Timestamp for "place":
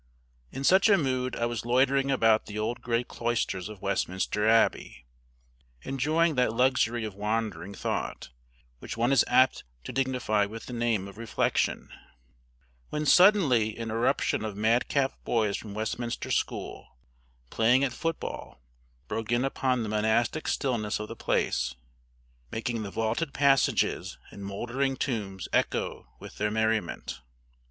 21.15-21.75